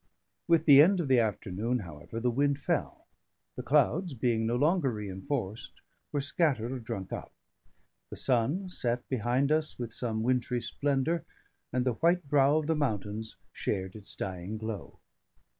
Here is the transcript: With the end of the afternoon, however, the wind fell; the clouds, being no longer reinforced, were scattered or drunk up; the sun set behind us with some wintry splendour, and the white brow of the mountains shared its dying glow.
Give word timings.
With 0.47 0.65
the 0.65 0.81
end 0.81 0.99
of 0.99 1.07
the 1.09 1.19
afternoon, 1.19 1.77
however, 1.85 2.19
the 2.19 2.31
wind 2.31 2.59
fell; 2.59 3.05
the 3.55 3.61
clouds, 3.61 4.15
being 4.15 4.47
no 4.47 4.55
longer 4.55 4.89
reinforced, 4.91 5.73
were 6.11 6.21
scattered 6.21 6.71
or 6.71 6.79
drunk 6.79 7.13
up; 7.13 7.31
the 8.09 8.15
sun 8.15 8.67
set 8.71 9.07
behind 9.09 9.51
us 9.51 9.77
with 9.77 9.93
some 9.93 10.23
wintry 10.23 10.59
splendour, 10.63 11.23
and 11.71 11.85
the 11.85 11.93
white 12.01 12.27
brow 12.27 12.57
of 12.57 12.65
the 12.65 12.75
mountains 12.75 13.35
shared 13.53 13.95
its 13.95 14.15
dying 14.15 14.57
glow. 14.57 14.97